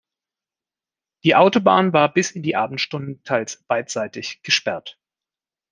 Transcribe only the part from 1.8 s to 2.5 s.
war bis in